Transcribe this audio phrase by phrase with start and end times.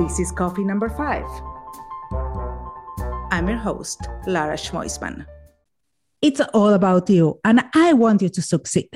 [0.00, 1.28] This is coffee number five.
[3.30, 5.26] I'm your host, Lara Schmoisman.
[6.22, 8.88] It's all about you, and I want you to succeed.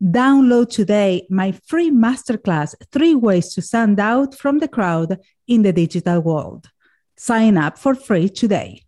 [0.00, 5.72] Download today my free masterclass, Three Ways to Stand Out from the Crowd in the
[5.72, 6.70] Digital World.
[7.16, 8.82] Sign up for free today.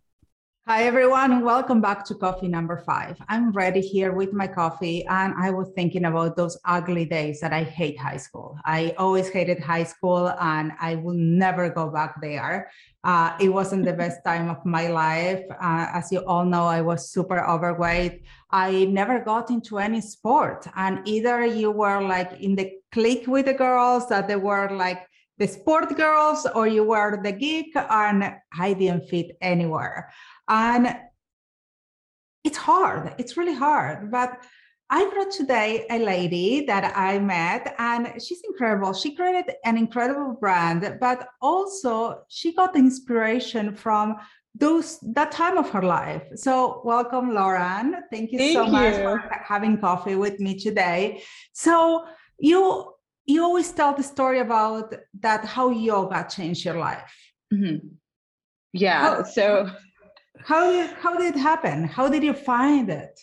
[0.69, 1.45] Hi, everyone.
[1.45, 3.15] Welcome back to coffee number five.
[3.29, 7.53] I'm ready here with my coffee, and I was thinking about those ugly days that
[7.53, 8.59] I hate high school.
[8.65, 12.69] I always hated high school, and I will never go back there.
[13.05, 15.41] Uh, it wasn't the best time of my life.
[15.51, 18.23] Uh, as you all know, I was super overweight.
[18.51, 23.45] I never got into any sport, and either you were like in the clique with
[23.45, 28.35] the girls that they were like the sport girls, or you were the geek, and
[28.59, 30.11] I didn't fit anywhere.
[30.47, 30.97] And
[32.43, 33.13] it's hard.
[33.17, 34.11] It's really hard.
[34.11, 34.41] But
[34.89, 38.93] I brought today a lady that I met, and she's incredible.
[38.93, 44.15] She created an incredible brand, but also she got inspiration from
[44.55, 46.23] those that time of her life.
[46.35, 47.97] So, welcome, Lauran.
[48.11, 48.71] Thank you Thank so you.
[48.71, 51.21] much for having coffee with me today.
[51.53, 52.05] So,
[52.39, 52.93] you
[53.27, 57.13] you always tell the story about that how yoga changed your life.
[57.53, 57.87] Mm-hmm.
[58.73, 58.99] Yeah.
[59.01, 59.69] How- so
[60.45, 61.83] How did how did it happen?
[61.97, 63.19] How did you find it?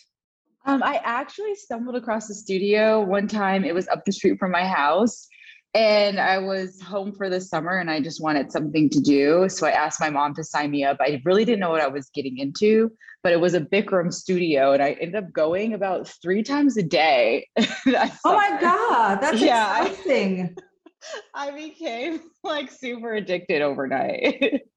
[0.67, 3.63] um, I actually stumbled across the studio one time.
[3.63, 5.27] It was up the street from my house.
[5.75, 9.49] And I was home for the summer and I just wanted something to do.
[9.49, 10.95] So I asked my mom to sign me up.
[11.01, 12.91] I really didn't know what I was getting into,
[13.23, 14.71] but it was a Bikram studio.
[14.71, 17.47] And I ended up going about three times a day.
[17.87, 18.57] Oh my.
[18.61, 20.55] God, that's Yeah, I- exciting.
[21.35, 24.61] I became like super addicted overnight.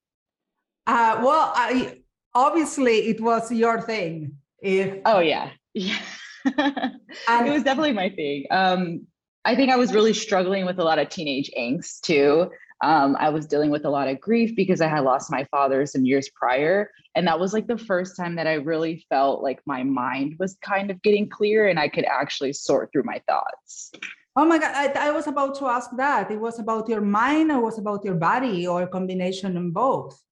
[0.86, 1.98] Uh, well, I,
[2.34, 4.32] obviously it was your thing.
[4.62, 5.50] If Oh yeah.
[5.74, 5.98] Yeah.
[6.46, 8.46] it was definitely my thing.
[8.50, 9.06] Um,
[9.48, 12.50] I think I was really struggling with a lot of teenage angst too.
[12.84, 15.86] Um, I was dealing with a lot of grief because I had lost my father
[15.86, 16.91] some years prior.
[17.14, 20.59] And that was like the first time that I really felt like my mind was
[20.60, 23.91] kind of getting clear and I could actually sort through my thoughts.
[24.36, 26.30] oh my God, I, I was about to ask that.
[26.30, 30.22] It was about your mind, or was about your body, or a combination of both.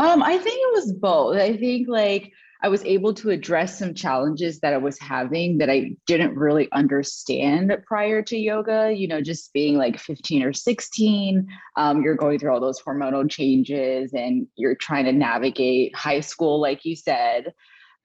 [0.00, 1.36] Um, I think it was both.
[1.36, 5.68] I think like I was able to address some challenges that I was having that
[5.68, 8.92] I didn't really understand prior to yoga.
[8.96, 13.28] You know, just being like 15 or 16, um, you're going through all those hormonal
[13.28, 17.52] changes and you're trying to navigate high school, like you said.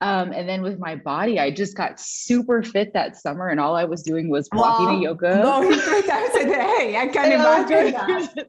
[0.00, 3.74] Um, and then with my body, I just got super fit that summer, and all
[3.74, 4.94] I was doing was walking Wow.
[4.96, 5.42] to yoga.
[5.42, 6.96] Going three times a day.
[6.96, 8.46] I can I know, imagine that.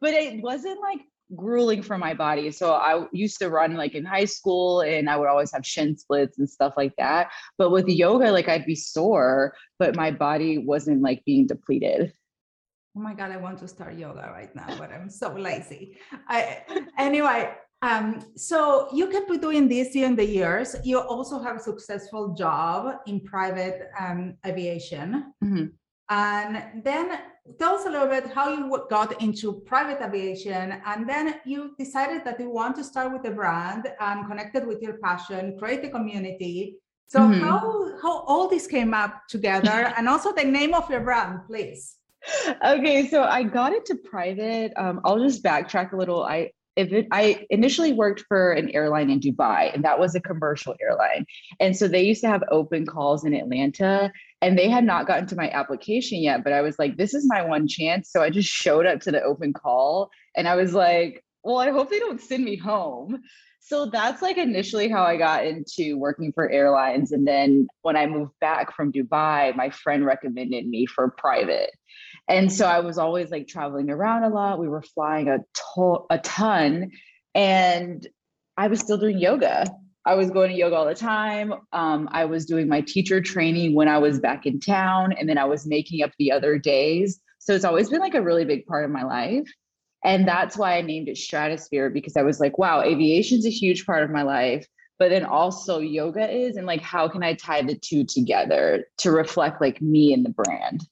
[0.00, 1.00] but it wasn't like
[1.34, 2.50] grueling for my body.
[2.50, 5.96] So I used to run like in high school and I would always have shin
[5.96, 7.30] splits and stuff like that.
[7.58, 12.12] But with yoga, like I'd be sore, but my body wasn't like being depleted.
[12.96, 15.96] Oh my God, I want to start yoga right now, but I'm so lazy.
[16.28, 16.62] I,
[16.98, 20.76] anyway, um, so you kept doing this during the years.
[20.84, 25.32] You also have a successful job in private um, aviation.
[25.42, 25.72] Mhm.
[26.10, 27.18] And then
[27.58, 30.80] tell us a little bit how you got into private aviation.
[30.86, 34.80] And then you decided that you want to start with a brand and connected with
[34.82, 36.76] your passion, create a community.
[37.06, 37.40] So Mhm.
[37.40, 37.60] how,
[38.02, 41.96] how all this came up together and also the name of your brand, please.
[42.64, 44.72] okay, so I got into private.
[44.76, 46.22] Um, I'll just backtrack a little.
[46.22, 50.20] I if it, I initially worked for an airline in Dubai, and that was a
[50.20, 51.26] commercial airline.
[51.60, 54.10] And so they used to have open calls in Atlanta,
[54.40, 56.44] and they had not gotten to my application yet.
[56.44, 58.10] But I was like, this is my one chance.
[58.10, 61.70] So I just showed up to the open call, and I was like, well, I
[61.70, 63.20] hope they don't send me home.
[63.64, 67.12] So that's like initially how I got into working for airlines.
[67.12, 71.70] And then when I moved back from Dubai, my friend recommended me for private.
[72.28, 74.58] And so I was always like traveling around a lot.
[74.58, 75.38] We were flying a,
[75.74, 76.92] to- a ton,
[77.34, 78.06] and
[78.56, 79.66] I was still doing yoga.
[80.04, 81.52] I was going to yoga all the time.
[81.72, 85.38] Um, I was doing my teacher training when I was back in town, and then
[85.38, 87.20] I was making up the other days.
[87.38, 89.48] So it's always been like a really big part of my life.
[90.04, 93.86] And that's why I named it Stratosphere because I was like, wow, aviation's a huge
[93.86, 94.66] part of my life,
[94.98, 96.56] but then also yoga is.
[96.56, 100.30] And like, how can I tie the two together to reflect like me and the
[100.30, 100.86] brand?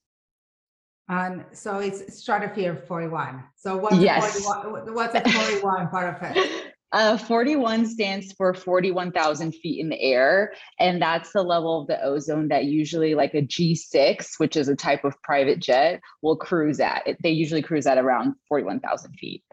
[1.11, 3.43] And so it's Stratosphere 41.
[3.57, 4.37] So what's, Yes.
[4.37, 6.67] the 41, what's the 41 part of it?
[6.93, 10.53] Uh, 41 stands for 41,000 feet in the air.
[10.81, 14.75] And that's the level of the ozone that usually, like a G6, which is a
[14.75, 17.07] type of private jet, will cruise at.
[17.07, 19.45] It, they usually cruise at around 41,000 feet.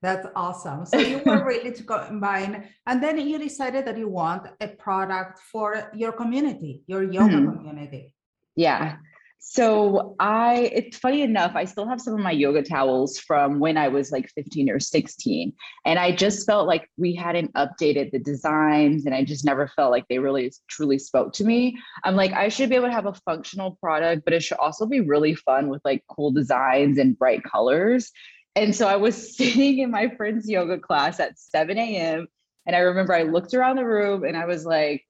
[0.00, 0.86] That's awesome.
[0.86, 5.40] So you were ready to combine, and then you decided that you want a product
[5.40, 7.54] for your community, your yoga Mhm.
[7.54, 8.14] community.
[8.56, 8.96] Yeah.
[9.44, 13.76] So I it's funny enough, I still have some of my yoga towels from when
[13.76, 15.52] I was like 15 or 16.
[15.84, 19.90] And I just felt like we hadn't updated the designs and I just never felt
[19.90, 21.76] like they really truly spoke to me.
[22.04, 24.86] I'm like, I should be able to have a functional product, but it should also
[24.86, 28.12] be really fun with like cool designs and bright colors.
[28.54, 32.28] And so I was sitting in my friend's yoga class at 7 a.m.
[32.64, 35.04] And I remember I looked around the room and I was like,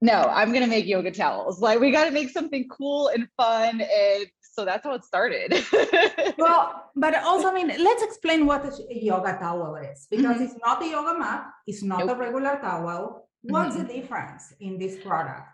[0.00, 1.60] no, I'm gonna make yoga towels.
[1.60, 3.80] Like we gotta make something cool and fun.
[3.80, 5.52] And so that's how it started.
[6.38, 10.44] well, but also, I mean, let's explain what a yoga towel is because mm-hmm.
[10.44, 12.16] it's not a yoga mat, it's not nope.
[12.16, 13.28] a regular towel.
[13.42, 13.86] What's mm-hmm.
[13.86, 15.48] the difference in this product?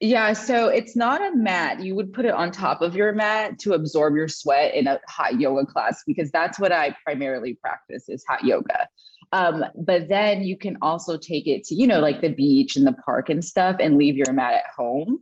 [0.00, 1.80] Yeah, so it's not a mat.
[1.80, 4.98] You would put it on top of your mat to absorb your sweat in a
[5.06, 8.88] hot yoga class because that's what I primarily practice is hot yoga.
[9.32, 12.86] Um, but then you can also take it to, you know, like the beach and
[12.86, 15.20] the park and stuff and leave your mat at home.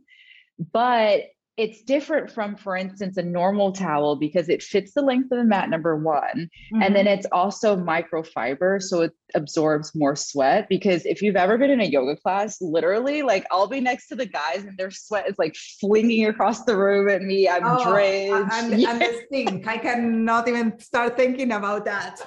[0.73, 1.25] But
[1.59, 5.43] it's different from, for instance, a normal towel because it fits the length of the
[5.43, 6.21] mat, number one.
[6.23, 6.81] Mm-hmm.
[6.81, 7.19] And then mm-hmm.
[7.19, 8.81] it's also microfiber.
[8.81, 10.69] So it absorbs more sweat.
[10.69, 14.15] Because if you've ever been in a yoga class, literally, like I'll be next to
[14.15, 17.49] the guys and their sweat is like flinging across the room at me.
[17.49, 18.53] I'm oh, drenched.
[18.53, 18.91] I'm, yeah.
[18.91, 19.63] I'm the.
[19.67, 22.21] I cannot even start thinking about that.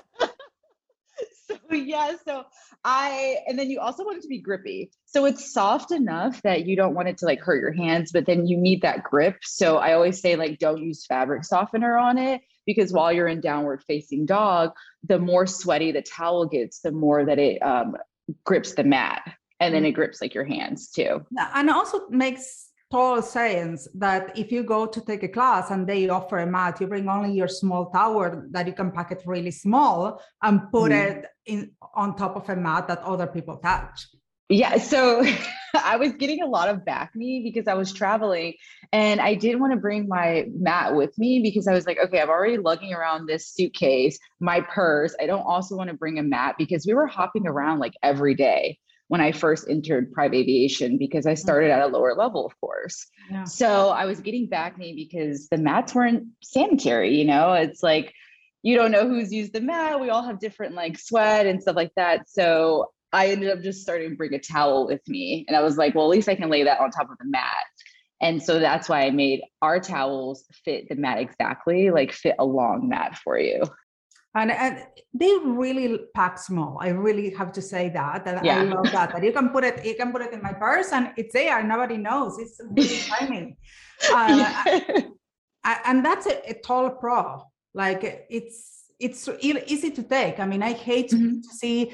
[1.86, 2.44] yeah, so
[2.84, 4.90] I and then you also want it to be grippy.
[5.06, 8.26] So it's soft enough that you don't want it to like hurt your hands, but
[8.26, 9.38] then you need that grip.
[9.42, 13.40] So I always say like don't use fabric softener on it because while you're in
[13.40, 14.72] downward facing dog,
[15.04, 17.96] the more sweaty the towel gets, the more that it um,
[18.44, 19.22] grips the mat,
[19.60, 19.88] and then mm.
[19.88, 21.24] it grips like your hands too.
[21.54, 26.08] And also makes total sense that if you go to take a class and they
[26.10, 29.50] offer a mat, you bring only your small tower that you can pack it really
[29.50, 31.02] small and put mm.
[31.02, 34.06] it in on top of a mat that other people touch.
[34.50, 35.24] Yeah, so
[35.74, 38.54] I was getting a lot of backne because I was traveling
[38.92, 42.20] and I didn't want to bring my mat with me because I was like, okay,
[42.20, 45.16] I'm already lugging around this suitcase, my purse.
[45.18, 48.34] I don't also want to bring a mat because we were hopping around like every
[48.34, 48.78] day
[49.12, 51.96] when I first entered private aviation because I started at a mm-hmm.
[51.96, 53.08] lower level, of course.
[53.30, 53.44] Yeah.
[53.44, 58.14] So I was getting backne because the mats weren't sanitary, you know, it's like
[58.62, 60.00] you don't know who's used the mat.
[60.00, 62.26] We all have different like sweat and stuff like that.
[62.26, 65.44] So I ended up just starting to bring a towel with me.
[65.46, 67.28] And I was like, well, at least I can lay that on top of the
[67.28, 67.66] mat.
[68.22, 72.46] And so that's why I made our towels fit the mat exactly, like fit a
[72.46, 73.64] long mat for you
[74.34, 78.60] and, and they really pack small i really have to say that that yeah.
[78.60, 80.92] i love that that you can put it you can put it in my purse
[80.92, 83.56] and it's there nobody knows it's really tiny
[84.12, 87.42] uh, and that's a, a, tall pro
[87.74, 91.40] like it's it's easy to take i mean i hate mm-hmm.
[91.40, 91.92] to see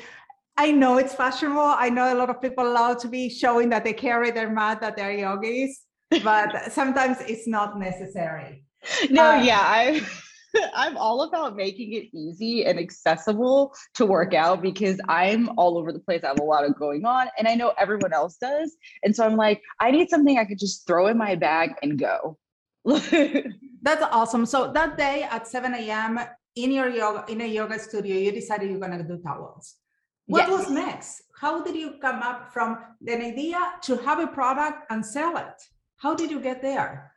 [0.60, 1.60] I know it's fashionable.
[1.60, 4.80] I know a lot of people love to be showing that they carry their mat,
[4.80, 5.84] that they're yogis,
[6.24, 8.64] but sometimes it's not necessary.
[9.10, 10.00] No, uh, yeah, I
[10.74, 15.92] I'm all about making it easy and accessible to work out because I'm all over
[15.92, 16.22] the place.
[16.24, 18.76] I have a lot of going on and I know everyone else does.
[19.02, 21.98] And so I'm like, I need something I could just throw in my bag and
[21.98, 22.38] go.
[22.84, 24.46] That's awesome.
[24.46, 26.20] So that day at 7 a.m.
[26.56, 29.76] in your yoga in a yoga studio, you decided you're gonna do towels.
[30.26, 30.58] What yes.
[30.58, 31.22] was next?
[31.40, 35.62] How did you come up from an idea to have a product and sell it?
[35.96, 37.12] How did you get there?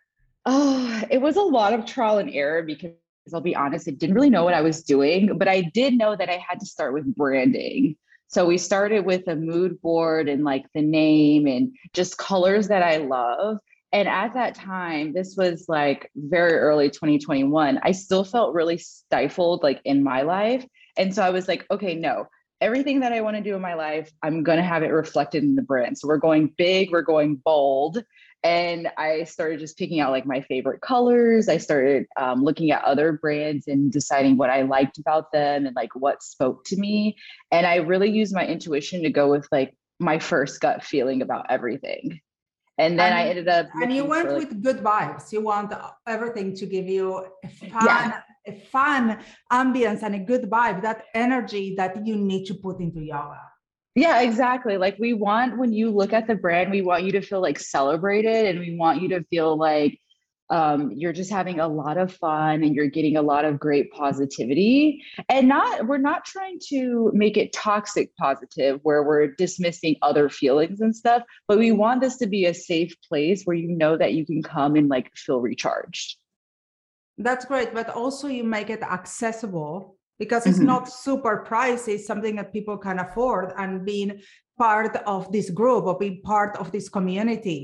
[0.45, 2.91] Oh, it was a lot of trial and error because
[3.33, 6.15] I'll be honest, I didn't really know what I was doing, but I did know
[6.15, 7.95] that I had to start with branding.
[8.27, 12.81] So we started with a mood board and like the name and just colors that
[12.81, 13.57] I love.
[13.91, 19.63] And at that time, this was like very early 2021, I still felt really stifled
[19.63, 20.65] like in my life.
[20.97, 22.27] And so I was like, okay, no,
[22.61, 25.43] everything that I want to do in my life, I'm going to have it reflected
[25.43, 25.97] in the brand.
[25.97, 28.01] So we're going big, we're going bold
[28.43, 31.47] and I started just picking out like my favorite colors.
[31.47, 35.75] I started um, looking at other brands and deciding what I liked about them and
[35.75, 37.17] like what spoke to me.
[37.51, 41.45] And I really used my intuition to go with like my first gut feeling about
[41.49, 42.19] everything.
[42.79, 43.67] And then and, I ended up.
[43.75, 45.31] And you went like, with good vibes.
[45.31, 45.71] You want
[46.07, 48.21] everything to give you a fun, yeah.
[48.47, 49.19] a fun
[49.51, 53.50] ambience and a good vibe, that energy that you need to put into yoga.
[53.95, 54.77] Yeah, exactly.
[54.77, 57.59] Like we want when you look at the brand, we want you to feel like
[57.59, 59.99] celebrated and we want you to feel like
[60.49, 63.91] um, you're just having a lot of fun and you're getting a lot of great
[63.91, 65.01] positivity.
[65.29, 70.81] And not we're not trying to make it toxic positive where we're dismissing other feelings
[70.81, 74.13] and stuff, but we want this to be a safe place where you know that
[74.13, 76.17] you can come and like feel recharged.
[77.17, 80.73] That's great, but also you make it accessible because it's mm-hmm.
[80.73, 84.11] not super pricey, it's something that people can afford and being
[84.65, 87.61] part of this group or being part of this community.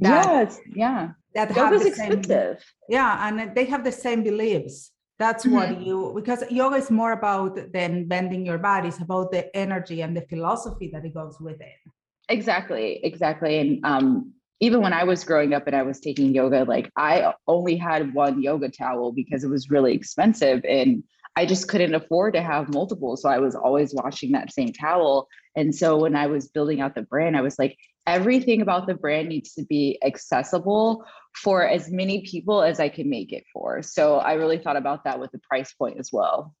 [0.00, 1.02] yes, yeah.
[1.34, 2.56] that have the expensive.
[2.58, 4.76] same yeah and they have the same beliefs
[5.22, 5.54] that's Mhm.
[5.56, 9.98] what you because yoga is more about than bending your body it's about the energy
[10.04, 11.80] and the philosophy that it goes with it
[12.28, 13.58] Exactly, exactly.
[13.58, 17.32] And um, even when I was growing up and I was taking yoga, like I
[17.46, 21.02] only had one yoga towel because it was really expensive and
[21.38, 23.16] I just couldn't afford to have multiple.
[23.16, 25.28] So I was always washing that same towel.
[25.54, 27.78] And so when I was building out the brand, I was like,
[28.08, 31.04] everything about the brand needs to be accessible
[31.36, 33.84] for as many people as I can make it for.
[33.84, 36.56] So I really thought about that with the price point as well.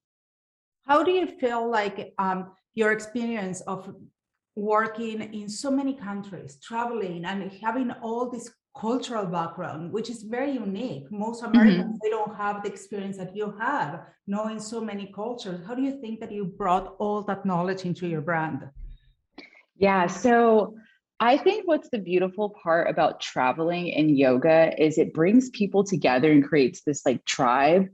[0.86, 3.92] how do you feel like um, your experience of
[4.54, 10.52] working in so many countries traveling and having all this cultural background which is very
[10.52, 11.52] unique most mm-hmm.
[11.52, 15.82] americans they don't have the experience that you have knowing so many cultures how do
[15.82, 18.60] you think that you brought all that knowledge into your brand
[19.78, 20.08] Yeah.
[20.08, 20.76] So
[21.20, 26.30] I think what's the beautiful part about traveling in yoga is it brings people together
[26.30, 27.88] and creates this like tribe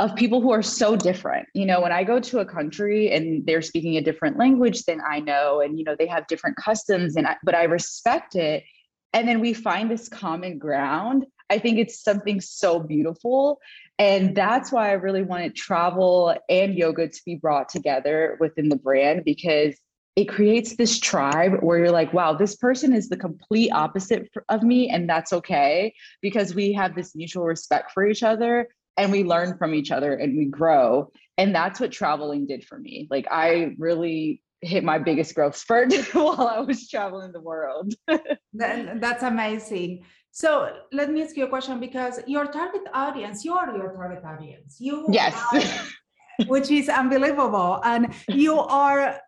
[0.00, 1.48] of people who are so different.
[1.54, 5.00] You know, when I go to a country and they're speaking a different language than
[5.06, 8.64] I know, and you know, they have different customs, and I, but I respect it.
[9.12, 11.26] And then we find this common ground.
[11.50, 13.60] I think it's something so beautiful.
[13.98, 18.76] And that's why I really wanted travel and yoga to be brought together within the
[18.76, 19.76] brand because
[20.14, 24.62] it creates this tribe where you're like, wow, this person is the complete opposite of
[24.62, 24.88] me.
[24.88, 29.56] And that's okay because we have this mutual respect for each other and we learn
[29.56, 31.10] from each other and we grow.
[31.38, 33.06] And that's what traveling did for me.
[33.10, 37.94] Like, I really hit my biggest growth spurt while I was traveling the world.
[38.52, 40.04] Then that's amazing.
[40.30, 44.24] So let me ask you a question because your target audience, you are your target
[44.24, 44.76] audience.
[44.80, 45.34] You Yes.
[45.52, 47.80] are- which is unbelievable.
[47.84, 49.20] And you are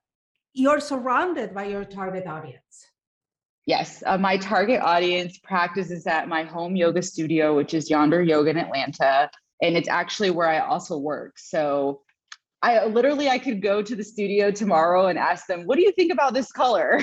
[0.52, 2.87] you're surrounded by your target audience.
[3.66, 8.50] Yes, uh, my target audience practices at my home yoga studio, which is Yonder Yoga
[8.50, 9.30] in Atlanta,
[9.62, 11.38] and it's actually where I also work.
[11.38, 12.00] So
[12.62, 15.93] I literally I could go to the studio tomorrow and ask them, "What do you
[15.93, 17.00] think about this color?"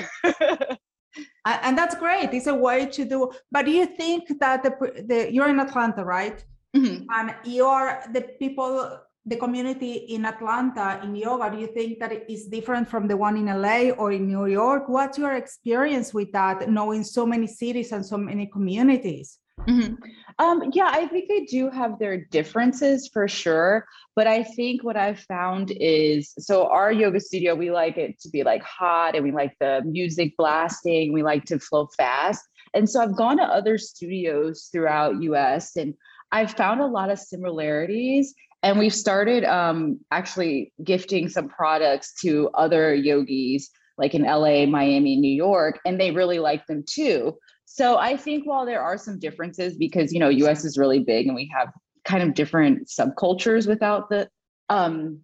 [1.44, 2.32] And that's great.
[2.32, 3.30] It's a way to do.
[3.50, 4.70] But do you think that the,
[5.08, 6.44] the you're in Atlanta, right?
[6.76, 7.06] Mhm.
[7.10, 11.50] And you're the people, the community in Atlanta in yoga.
[11.50, 14.46] Do you think that it is different from the one in LA or in New
[14.46, 14.88] York?
[14.88, 19.38] What's your experience with that, knowing so many cities and so many communities?
[19.66, 19.96] Mhm.
[20.38, 23.86] Um, yeah, I think they do have their differences for sure.
[24.14, 28.28] But I think what I've found is so our yoga studio, we like it to
[28.28, 32.44] be like hot and we like the music blasting, we like to flow fast.
[32.74, 35.94] And so I've gone to other studios throughout US and
[36.30, 38.34] I've found a lot of similarities.
[38.62, 45.16] And we've started um, actually gifting some products to other yogis like in LA, Miami,
[45.16, 47.36] New York, and they really like them too.
[47.70, 51.26] So I think while there are some differences because you know US is really big
[51.26, 51.68] and we have
[52.04, 54.28] kind of different subcultures without the
[54.70, 55.20] um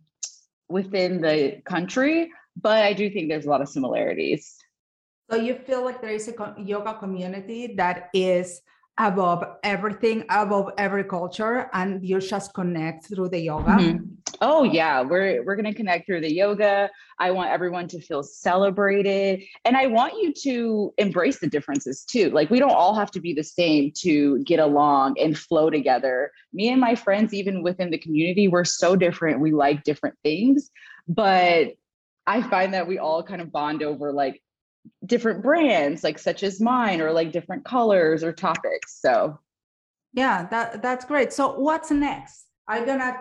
[0.68, 4.56] within the country, but I do think there's a lot of similarities.
[5.30, 8.60] So you feel like there is a yoga community that is
[8.98, 13.76] above everything, above every culture, and you just connect through the yoga.
[13.80, 14.23] Mhm.
[14.40, 16.90] Oh yeah, we're we're gonna connect through the yoga.
[17.18, 22.30] I want everyone to feel celebrated, and I want you to embrace the differences too.
[22.30, 26.32] Like we don't all have to be the same to get along and flow together.
[26.52, 29.40] Me and my friends, even within the community, we're so different.
[29.40, 30.70] We like different things,
[31.08, 31.74] but
[32.26, 34.42] I find that we all kind of bond over like
[35.06, 39.00] different brands, like such as mine, or like different colors or topics.
[39.00, 39.38] So
[40.12, 41.32] Yeah, that that's great.
[41.32, 42.46] So what's next?
[42.66, 43.16] Are you gonna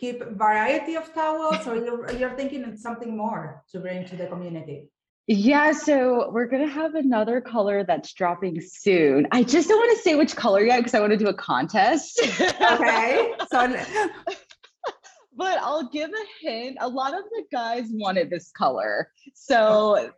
[0.00, 4.26] keep variety of towels, or you're you're thinking of something more to bring to the
[4.26, 4.88] community?
[5.26, 9.28] Yeah, so we're gonna have another color that's dropping soon.
[9.30, 11.34] I just don't want to say which color yet because I want to do a
[11.34, 12.20] contest.
[12.72, 13.76] Okay, so
[15.36, 16.78] but I'll give a hint.
[16.80, 19.12] A lot of the guys wanted this color.
[19.34, 20.10] So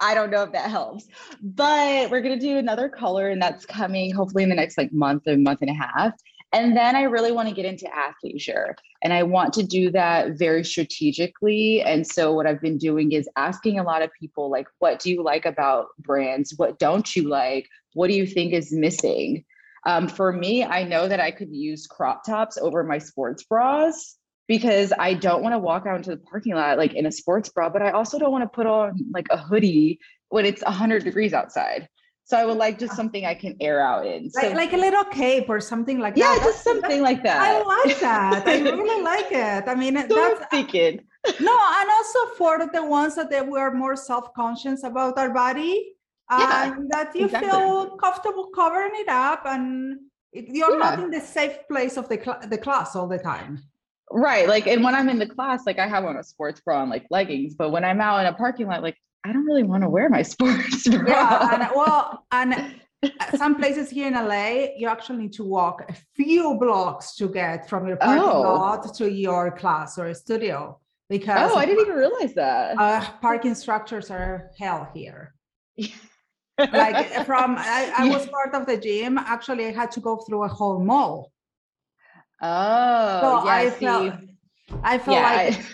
[0.00, 1.08] I don't know if that helps.
[1.42, 5.24] But we're gonna do another color, and that's coming hopefully in the next like month
[5.26, 6.12] or month and a half.
[6.52, 8.74] And then I really want to get into athleisure.
[9.02, 11.82] And I want to do that very strategically.
[11.82, 15.10] And so what I've been doing is asking a lot of people like, what do
[15.10, 16.54] you like about brands?
[16.56, 17.68] What don't you like?
[17.94, 19.44] What do you think is missing?
[19.86, 24.16] Um, for me, I know that I could use crop tops over my sports bras
[24.48, 27.48] because I don't want to walk out into the parking lot like in a sports
[27.48, 29.98] bra, but I also don't want to put on like a hoodie
[30.28, 31.88] when it's 100 degrees outside.
[32.28, 34.28] So I would like just something I can air out in.
[34.30, 36.38] So like, like a little cape or something like yeah, that.
[36.40, 37.40] Yeah, just something like that.
[37.40, 38.42] I like that.
[38.44, 39.68] I really like it.
[39.68, 41.02] I mean, So that's thinking.
[41.38, 45.94] no, and also for the ones that they were more self-conscious about our body,
[46.28, 47.48] yeah, and that you exactly.
[47.48, 50.00] feel comfortable covering it up and
[50.32, 50.78] you're yeah.
[50.78, 53.62] not in the safe place of the, cl- the class all the time.
[54.10, 54.48] Right.
[54.48, 56.90] Like, and when I'm in the class, like I have on a sports bra and
[56.90, 59.82] like leggings, but when I'm out in a parking lot, like I don't really want
[59.82, 61.04] to wear my sports bra.
[61.06, 61.54] Yeah.
[61.54, 62.74] And, well, and
[63.36, 67.68] some places here in LA, you actually need to walk a few blocks to get
[67.68, 68.40] from your parking oh.
[68.40, 70.78] lot to your class or studio
[71.08, 72.78] because oh, I didn't even realize that.
[72.78, 75.34] Uh, parking structures are hell here.
[76.58, 79.18] like from I, I was part of the gym.
[79.18, 81.32] Actually, I had to go through a whole mall.
[82.42, 83.86] Oh, so yeah, I see.
[83.86, 84.14] felt
[84.82, 85.58] I felt yeah, like.
[85.58, 85.66] I,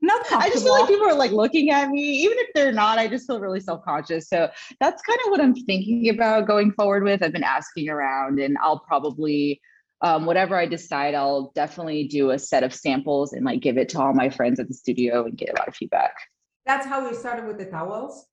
[0.00, 2.98] not I just feel like people are like looking at me, even if they're not.
[2.98, 4.28] I just feel really self conscious.
[4.28, 4.48] So
[4.80, 7.22] that's kind of what I'm thinking about going forward with.
[7.22, 9.60] I've been asking around, and I'll probably,
[10.02, 13.88] um, whatever I decide, I'll definitely do a set of samples and like give it
[13.90, 16.14] to all my friends at the studio and get a lot of feedback.
[16.64, 18.26] That's how we started with the towels.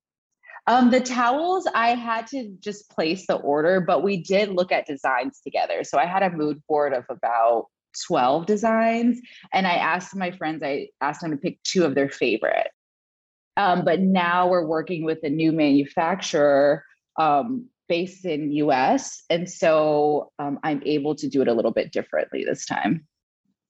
[0.67, 4.87] Um, the towels, I had to just place the order, but we did look at
[4.87, 5.83] designs together.
[5.83, 7.67] So I had a mood board of about
[8.07, 9.19] 12 designs.
[9.53, 12.67] And I asked my friends, I asked them to pick two of their favorite.
[13.57, 16.83] Um, but now we're working with a new manufacturer
[17.17, 19.23] um, based in US.
[19.29, 23.07] And so um, I'm able to do it a little bit differently this time.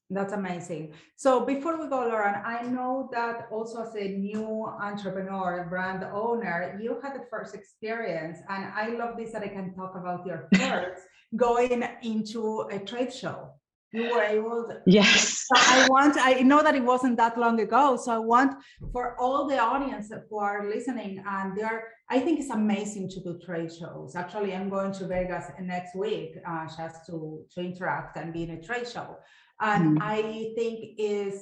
[0.09, 0.93] That's amazing.
[1.15, 6.79] So before we go, Lauran, I know that also as a new entrepreneur, brand owner,
[6.79, 10.47] you had the first experience, and I love this that I can talk about your
[10.55, 11.01] first
[11.35, 13.49] going into a trade show
[13.91, 15.45] you were able to yes.
[15.47, 18.53] So i want i know that it wasn't that long ago so i want
[18.91, 23.39] for all the audience who are listening and they're i think it's amazing to do
[23.45, 24.15] trade shows.
[24.15, 28.51] Actually i'm going to vegas next week uh, just to to interact and be in
[28.51, 29.17] a trade show.
[29.61, 30.01] And mm.
[30.01, 31.35] I think is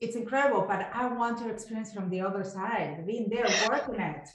[0.00, 4.28] it's incredible but i want to experience from the other side being there working it.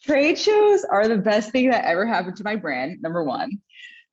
[0.00, 3.60] Trade shows are the best thing that ever happened to my brand number one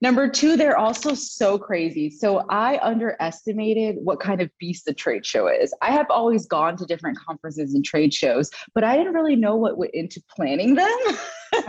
[0.02, 2.10] Number two, they're also so crazy.
[2.10, 5.74] So I underestimated what kind of beast the trade show is.
[5.82, 9.56] I have always gone to different conferences and trade shows, but I didn't really know
[9.56, 10.98] what went into planning them.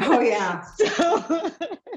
[0.00, 0.62] Oh, yeah.
[0.76, 1.52] so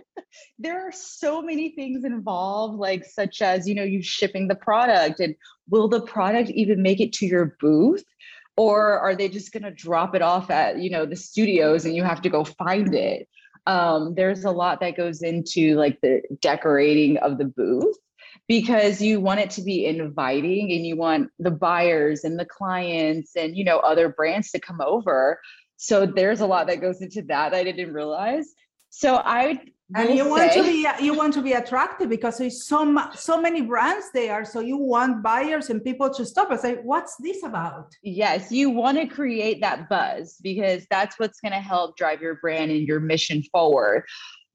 [0.59, 5.19] there are so many things involved, like such as, you know, you shipping the product
[5.19, 5.35] and
[5.69, 8.03] will the product even make it to your booth?
[8.55, 11.95] Or are they just going to drop it off at, you know, the studios and
[11.95, 13.27] you have to go find it?
[13.65, 17.97] Um, there's a lot that goes into like the decorating of the booth
[18.47, 23.35] because you want it to be inviting and you want the buyers and the clients
[23.35, 25.39] and you know other brands to come over.
[25.77, 28.53] So there's a lot that goes into that, i didn't realize.
[28.89, 29.59] So i
[29.95, 33.61] and you want to be you want to be attractive because there's so so many
[33.61, 34.45] brands there.
[34.45, 37.95] So you want buyers and people to stop and say what's this about?
[38.03, 42.35] Yes you want to create that buzz because that's what's going to help drive your
[42.35, 44.03] brand and your mission forward.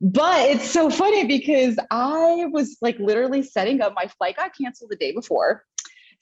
[0.01, 4.91] But it's so funny because i was like literally setting up my flight got canceled
[4.91, 5.65] the day before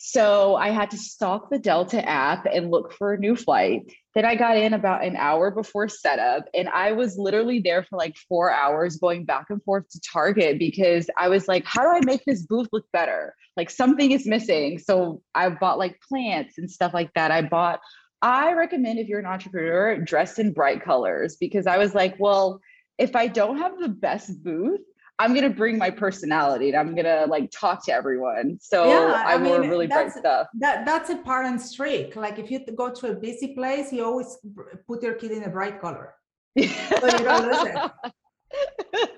[0.05, 3.83] so I had to stalk the Delta app and look for a new flight.
[4.17, 7.99] Then I got in about an hour before setup, and I was literally there for
[7.99, 11.89] like four hours going back and forth to Target because I was like, how do
[11.91, 13.37] I make this booth look better?
[13.57, 14.81] Like something is missing.
[14.81, 17.31] So I bought like plants and stuff like that.
[17.31, 17.79] I bought,
[18.23, 22.61] I recommend if you're an entrepreneur, dress in bright colors because I was like, well,
[22.99, 24.81] if I don't have the best booth,
[25.19, 28.59] I'm gonna bring my personality and I'm gonna like talk to everyone.
[28.61, 30.49] So yeah, I, I wore really bright stuff.
[30.59, 32.17] That that's a parent trick.
[32.17, 34.39] Like if you go to a busy place, you always
[34.87, 36.15] put your kid in a bright color.
[36.59, 39.11] so you don't lose it.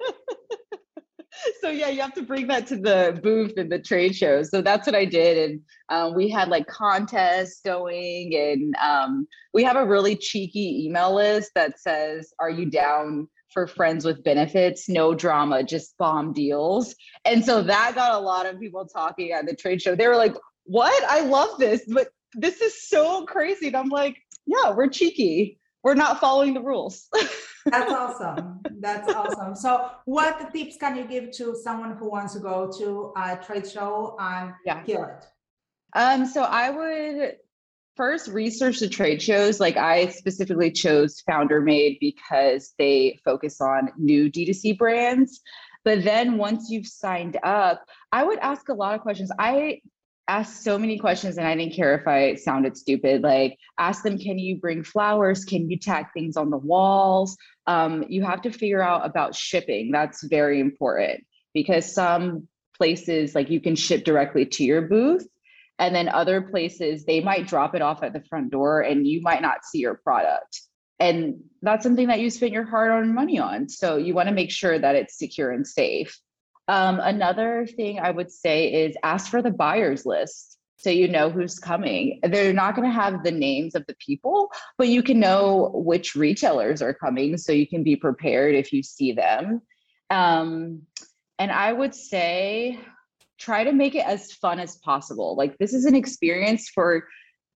[1.60, 4.50] so yeah, you have to bring that to the booth and the trade shows.
[4.50, 9.64] So that's what I did, and um, we had like contests going, and um, we
[9.64, 14.88] have a really cheeky email list that says, "Are you down for friends with benefits,
[14.88, 16.94] no drama, just bomb deals.
[17.24, 19.94] And so that got a lot of people talking at the trade show.
[19.94, 21.02] They were like, What?
[21.04, 23.68] I love this, but this is so crazy.
[23.68, 25.58] And I'm like, Yeah, we're cheeky.
[25.82, 27.08] We're not following the rules.
[27.66, 28.60] That's awesome.
[28.80, 29.54] That's awesome.
[29.54, 33.70] So, what tips can you give to someone who wants to go to a trade
[33.70, 34.82] show and yeah.
[34.82, 35.26] kill it?
[35.94, 37.36] Um, so I would
[37.96, 43.90] first research the trade shows like i specifically chose founder made because they focus on
[43.98, 45.40] new d2c brands.
[45.84, 49.30] But then once you've signed up i would ask a lot of questions.
[49.38, 49.80] I
[50.26, 54.16] asked so many questions and i didn't care if i sounded stupid like ask them
[54.16, 55.44] can you bring flowers?
[55.44, 57.36] Can you tack things on the walls?
[57.66, 59.90] Um, you have to figure out about shipping.
[59.90, 65.26] That's very important because some places like you can ship directly to your booth
[65.78, 69.20] and then other places, they might drop it off at the front door and you
[69.22, 70.60] might not see your product.
[71.00, 73.68] and that's something that you spent your hard earned money on.
[73.68, 76.16] So you want to make sure that it's secure and safe.
[76.68, 81.30] Um, another thing I would say is ask for the buyers list so you know
[81.30, 82.20] who's coming.
[82.22, 86.14] They're not going to have the names of the people, but you can know which
[86.14, 89.62] retailers are coming so you can be prepared if you see them.
[90.10, 90.82] Um,
[91.38, 92.78] and I would say
[93.38, 95.36] try to make it as fun as possible.
[95.36, 97.06] Like, this is an experience for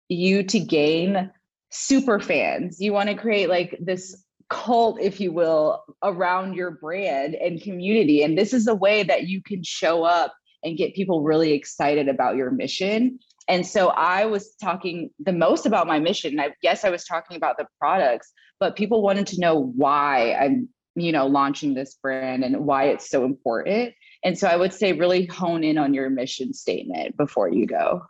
[0.09, 1.31] you to gain
[1.71, 2.79] super fans.
[2.79, 8.23] You want to create like this cult, if you will, around your brand and community.
[8.23, 10.33] And this is a way that you can show up
[10.63, 13.19] and get people really excited about your mission.
[13.47, 16.39] And so I was talking the most about my mission.
[16.39, 20.69] I guess I was talking about the products, but people wanted to know why I'm,
[20.95, 23.93] you know, launching this brand and why it's so important.
[24.25, 28.01] And so I would say really hone in on your mission statement before you go.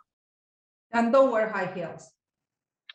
[0.92, 2.10] And don't wear high heels.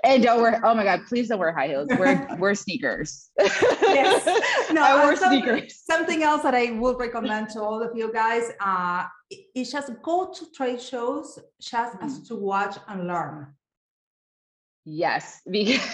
[0.03, 1.87] And don't wear, oh my God, please don't wear high heels.
[1.99, 3.29] Wear, wear sneakers.
[3.39, 4.25] yes.
[4.71, 5.81] No, I wear some, sneakers.
[5.85, 9.05] Something else that I would recommend to all of you guys uh,
[9.53, 12.03] is just go to trade shows just mm.
[12.05, 13.53] as to watch and learn.
[14.85, 15.85] Yes, because,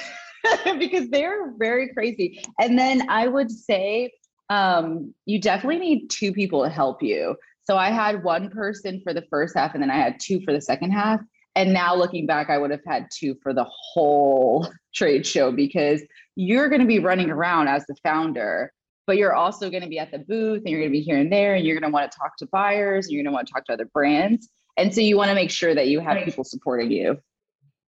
[0.80, 2.40] because they're very crazy.
[2.62, 4.14] And then I would say
[4.50, 7.36] um, you definitely need two people to help you.
[7.64, 10.54] So I had one person for the first half and then I had two for
[10.54, 11.20] the second half
[11.58, 16.04] and now looking back, I would have had two for the whole trade show because
[16.36, 18.72] you're going to be running around as the founder,
[19.08, 21.18] but you're also going to be at the booth and you're going to be here
[21.18, 23.36] and there and you're going to want to talk to buyers and you're going to
[23.36, 24.50] want to talk to other brands.
[24.78, 27.18] And so you want to make sure that you have people supporting you.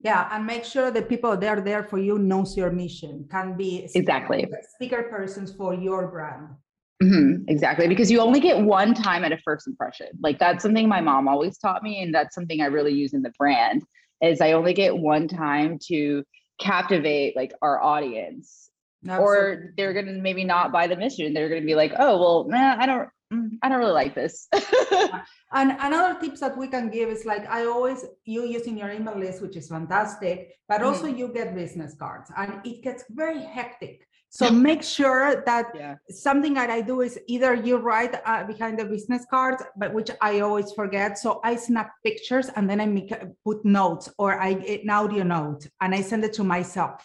[0.01, 3.27] Yeah, and make sure the people that are there for you knows your mission.
[3.29, 6.49] Can be exactly speaker persons for your brand.
[7.03, 7.87] Mm-hmm, exactly.
[7.87, 10.07] Because you only get one time at a first impression.
[10.21, 12.01] Like that's something my mom always taught me.
[12.01, 13.83] And that's something I really use in the brand
[14.21, 16.23] is I only get one time to
[16.59, 18.69] captivate like our audience
[19.07, 19.37] Absolutely.
[19.37, 21.33] or they're to maybe not buy the mission.
[21.33, 24.47] They're to be like, oh, well, nah, I don't, mm, I don't really like this.
[25.51, 29.17] and another tips that we can give is like I always you using your email
[29.17, 31.17] list, which is fantastic, but also mm.
[31.17, 35.95] you get business cards and it gets very hectic so make sure that yeah.
[36.09, 40.11] something that I do is either you write uh, behind the business cards, but which
[40.21, 41.17] I always forget.
[41.17, 43.13] So I snap pictures and then I make
[43.43, 47.03] put notes or I get an audio note and I send it to myself.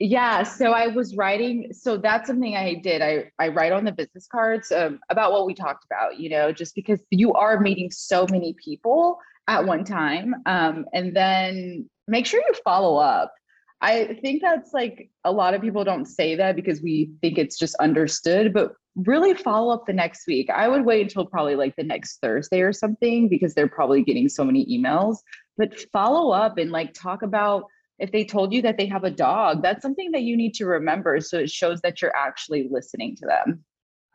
[0.00, 1.72] Yeah, so I was writing.
[1.72, 3.02] So that's something I did.
[3.02, 6.18] I I write on the business cards um, about what we talked about.
[6.18, 11.16] You know, just because you are meeting so many people at one time, um, and
[11.16, 13.32] then make sure you follow up
[13.80, 17.56] I think that's like a lot of people don't say that because we think it's
[17.56, 20.50] just understood, but really follow up the next week.
[20.50, 24.28] I would wait until probably like the next Thursday or something because they're probably getting
[24.28, 25.18] so many emails,
[25.56, 27.64] but follow up and like talk about
[27.98, 30.66] if they told you that they have a dog, that's something that you need to
[30.66, 31.20] remember.
[31.20, 33.64] So it shows that you're actually listening to them.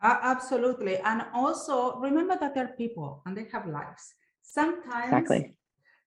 [0.02, 0.98] Uh, absolutely.
[0.98, 4.14] And also remember that they're people and they have lives.
[4.42, 5.56] Sometimes, exactly.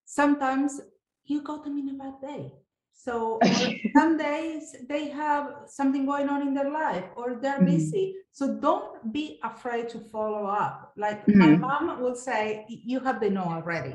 [0.04, 0.80] sometimes
[1.24, 2.52] you got them in a bad day
[2.98, 3.38] so
[3.96, 7.76] some days they have something going on in their life or they're mm-hmm.
[7.76, 8.16] busy.
[8.32, 10.92] So don't be afraid to follow up.
[10.96, 11.38] Like mm-hmm.
[11.38, 13.94] my mom will say, you have the no already.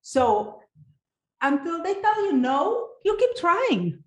[0.00, 0.60] So
[1.42, 4.02] until they tell you no, you keep trying.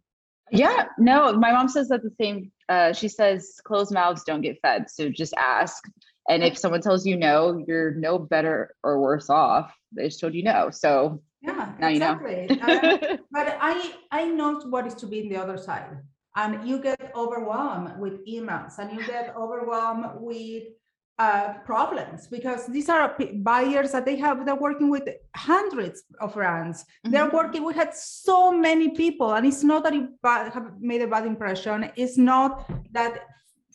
[0.51, 2.51] Yeah, no, my mom says that the same.
[2.67, 4.89] Uh, she says closed mouths don't get fed.
[4.89, 5.83] So just ask.
[6.29, 9.73] And if someone tells you no, you're no better or worse off.
[9.91, 10.69] They just told you no.
[10.71, 12.47] So yeah now exactly.
[12.49, 15.97] you know uh, but i i know what is to be in the other side
[16.35, 20.63] and you get overwhelmed with emails and you get overwhelmed with
[21.21, 23.15] uh, problems because these are
[23.53, 25.05] buyers that they have they're working with
[25.35, 27.11] hundreds of brands mm-hmm.
[27.11, 28.37] they're working we had so
[28.69, 30.05] many people and it's not that you
[30.57, 32.51] have made a bad impression it's not
[32.97, 33.13] that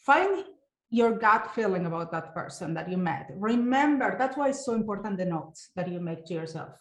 [0.08, 0.44] find
[0.90, 5.16] your gut feeling about that person that you met remember that's why it's so important
[5.16, 6.74] the notes that you make to yourself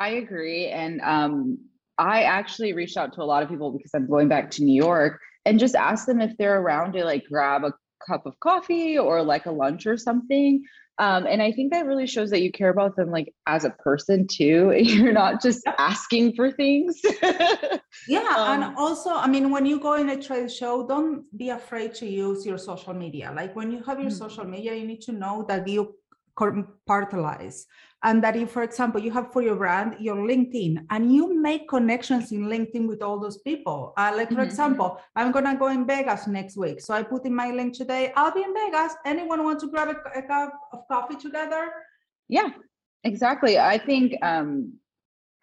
[0.00, 0.68] I agree.
[0.68, 1.58] And um,
[1.98, 4.74] I actually reached out to a lot of people because I'm going back to New
[4.74, 7.74] York and just ask them if they're around to like grab a
[8.06, 10.62] cup of coffee or like a lunch or something.
[10.98, 13.70] Um, and I think that really shows that you care about them like as a
[13.70, 14.72] person too.
[14.78, 17.00] You're not just asking for things.
[18.06, 18.34] yeah.
[18.36, 21.94] Um, and also, I mean, when you go in a trade show, don't be afraid
[21.94, 23.32] to use your social media.
[23.34, 24.24] Like when you have your mm-hmm.
[24.24, 25.94] social media, you need to know that you
[26.36, 27.64] compartmentalize
[28.02, 31.68] and that if for example you have for your brand your linkedin and you make
[31.68, 33.92] connections in linkedin with all those people.
[33.96, 34.44] Uh, like for mm-hmm.
[34.44, 36.80] example i'm gonna go in vegas next week.
[36.80, 38.12] So i put in my link today.
[38.16, 38.94] I'll be in vegas.
[39.04, 41.70] Anyone want to grab a, a cup of coffee together?
[42.28, 42.50] Yeah
[43.04, 43.58] exactly.
[43.58, 44.74] I think um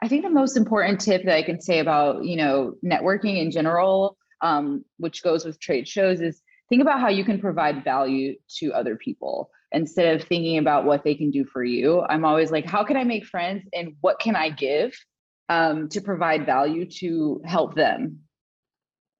[0.04, 3.50] i think the most important tip that i can say about you know networking in
[3.50, 8.36] general um, which goes with trade shows, is think about how you can provide value
[8.60, 12.02] to other people instead of thinking about what they can do for you.
[12.10, 14.94] I'm always like, how can I make friends and what can I give
[15.50, 18.20] um, to provide value to help them?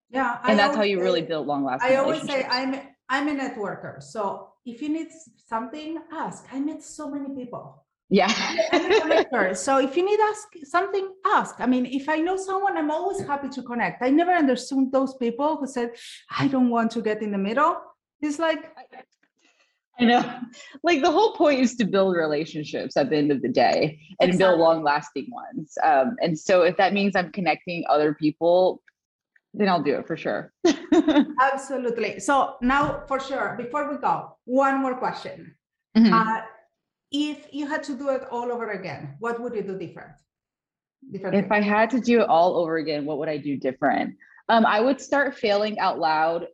[0.10, 1.92] Yeah, and I that's how you say, really build long lasting.
[1.92, 2.80] I always say I'm
[3.10, 5.10] I'm a networker, so if you need
[5.48, 6.46] something, ask.
[6.52, 7.86] I met so many people.
[8.10, 8.32] Yeah.
[9.54, 11.56] so if you need ask something, ask.
[11.60, 14.02] I mean, if I know someone, I'm always happy to connect.
[14.02, 15.92] I never understood those people who said,
[16.32, 17.76] I don't want to get in the middle.
[18.22, 18.72] It's like
[20.00, 20.34] I know.
[20.84, 24.30] Like the whole point is to build relationships at the end of the day and
[24.30, 24.38] exactly.
[24.38, 25.78] build long lasting ones.
[25.84, 28.82] Um, and so if that means I'm connecting other people,
[29.54, 30.54] then I'll do it for sure.
[31.42, 32.20] Absolutely.
[32.20, 35.56] So now for sure, before we go, one more question.
[35.98, 36.14] Mm-hmm.
[36.14, 36.42] Uh,
[37.12, 40.14] if you had to do it all over again, what would you do different?
[41.12, 44.16] different if I had to do it all over again, what would I do different?
[44.50, 46.48] Um, I would start failing out loud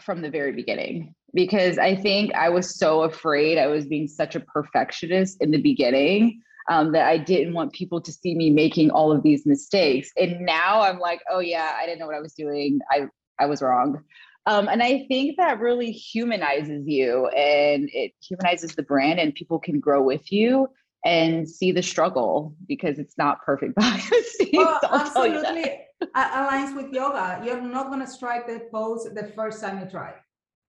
[0.00, 4.34] from the very beginning because I think I was so afraid I was being such
[4.34, 8.90] a perfectionist in the beginning um, that I didn't want people to see me making
[8.90, 10.10] all of these mistakes.
[10.16, 12.80] And now I'm like, oh yeah, I didn't know what I was doing.
[12.90, 14.02] I I was wrong.
[14.46, 19.58] Um, and I think that really humanizes you and it humanizes the brand, and people
[19.58, 20.68] can grow with you
[21.04, 24.50] and see the struggle because it's not perfect scenes.
[24.52, 25.80] Well, absolutely
[26.14, 27.42] aligns with yoga.
[27.44, 30.14] You're not going to strike the pose the first time you try.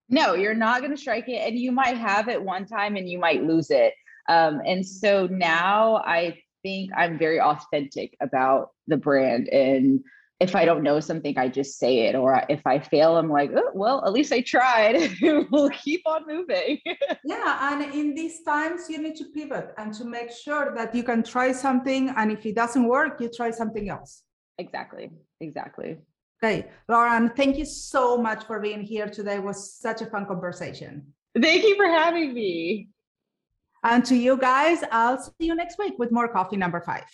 [0.09, 3.09] No, you're not going to strike it, and you might have it one time and
[3.09, 3.93] you might lose it.
[4.29, 10.01] Um, and so now I think I'm very authentic about the brand and
[10.41, 12.15] if I don't know something, I just say it.
[12.15, 14.95] Or if I fail, I'm like, oh, well, at least I tried.
[15.51, 16.79] we'll keep on moving.
[17.23, 17.71] yeah.
[17.71, 21.21] And in these times, you need to pivot and to make sure that you can
[21.21, 22.09] try something.
[22.17, 24.23] And if it doesn't work, you try something else.
[24.57, 25.11] Exactly.
[25.39, 25.97] Exactly.
[26.43, 26.69] Okay.
[26.89, 29.35] Lauran, thank you so much for being here today.
[29.35, 31.13] It was such a fun conversation.
[31.39, 32.89] Thank you for having me.
[33.83, 37.05] And to you guys, I'll see you next week with more coffee number five.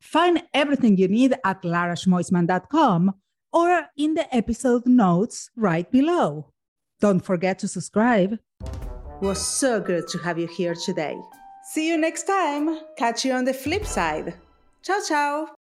[0.00, 3.14] Find everything you need at laraschmoisman.com
[3.52, 6.52] or in the episode notes right below.
[7.00, 8.38] Don't forget to subscribe.
[8.62, 11.16] It was so good to have you here today.
[11.72, 12.78] See you next time.
[12.96, 14.34] Catch you on the flip side.
[14.82, 15.57] Ciao, ciao.